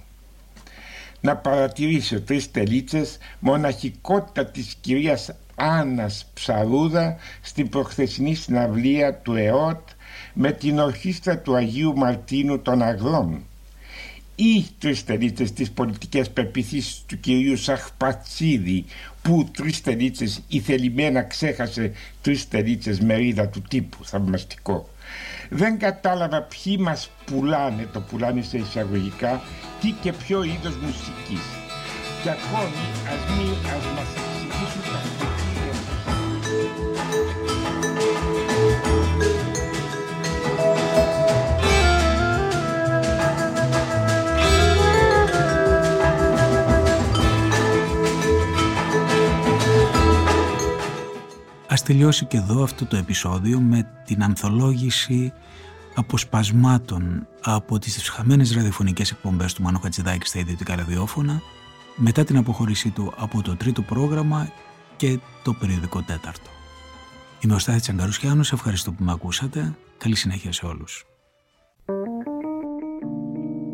να 1.20 1.36
παρατηρήσει 1.36 2.20
τρεις 2.20 2.50
τελίτσες 2.50 3.18
μοναχικότητα 3.38 4.46
της 4.46 4.76
κυρίας 4.80 5.30
Άννας 5.54 6.26
Ψαρούδα 6.34 7.16
στην 7.40 7.68
προχθεσινή 7.68 8.34
συναυλία 8.34 9.14
του 9.14 9.34
ΕΟΤ 9.34 9.88
με 10.32 10.52
την 10.52 10.78
ορχήστρα 10.78 11.38
του 11.38 11.54
Αγίου 11.54 11.96
Μαρτίνου 11.96 12.60
των 12.60 12.82
Αγλών 12.82 13.44
ή 14.34 14.66
τρεις 14.78 15.04
τελίτσες 15.04 15.52
τις 15.52 15.70
πολιτικές 15.70 16.30
πεπιθήσεις 16.30 17.02
του 17.06 17.20
κυρίου 17.20 17.56
Σαχπατσίδη 17.56 18.84
που 19.22 19.48
τρεις 19.56 19.80
τελίτσες 19.80 20.42
η 20.48 20.60
θελημένα 20.60 21.22
ξέχασε 21.22 21.92
τρεις 22.22 22.48
τελίτσες 22.48 23.00
μερίδα 23.00 23.48
του 23.48 23.62
τύπου 23.68 24.04
θαυμαστικό 24.04 24.88
δεν 25.48 25.78
κατάλαβα 25.78 26.42
ποιοι 26.42 26.76
μας 26.80 27.10
πουλάνε 27.24 27.88
το 27.92 28.00
πουλάνε 28.00 28.42
σε 28.42 28.58
εισαγωγικά 28.58 29.40
τι 29.80 29.90
και 29.90 30.12
ποιο 30.12 30.42
είδος 30.42 30.76
μουσικής. 30.76 31.44
Και 32.22 32.30
ακόμη 32.30 32.84
ας, 33.06 33.36
μην, 33.36 33.52
ας 33.52 33.84
μας 33.94 34.08
εξηγήσουν 34.16 34.82
τα 34.92 35.28
Ας 51.72 51.82
τελειώσει 51.82 52.24
και 52.24 52.36
εδώ 52.36 52.62
αυτό 52.62 52.86
το 52.86 52.96
επεισόδιο 52.96 53.60
με 53.60 53.86
την 54.14 54.22
ανθολόγηση 54.22 55.32
αποσπασμάτων 55.94 57.26
από 57.40 57.78
τις 57.78 58.08
χαμένες 58.08 58.54
ραδιοφωνικές 58.54 59.10
εκπομπές 59.10 59.54
του 59.54 59.62
Μάνου 59.62 59.78
Χατζιδάκι 59.78 60.26
στα 60.26 60.38
ιδιωτικά 60.38 60.76
ραδιόφωνα 60.76 61.42
μετά 61.96 62.24
την 62.24 62.36
αποχώρησή 62.36 62.90
του 62.90 63.12
από 63.16 63.42
το 63.42 63.56
τρίτο 63.56 63.82
πρόγραμμα 63.82 64.52
και 64.96 65.18
το 65.42 65.52
περιοδικό 65.52 66.02
τέταρτο. 66.02 66.50
Είμαι 67.40 67.54
ο 67.54 67.58
Στάθης 67.58 67.82
Τσαγκαρουσιάνος, 67.82 68.52
ευχαριστώ 68.52 68.92
που 68.92 69.04
με 69.04 69.12
ακούσατε. 69.12 69.74
Καλή 69.98 70.16
συνέχεια 70.16 70.52
σε 70.52 70.66
όλους. 70.66 71.06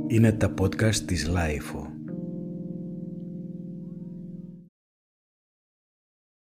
Είναι 0.06 0.32
τα 0.32 0.54
podcast 0.60 0.96
της 0.96 1.26
LiFO. 1.26 1.85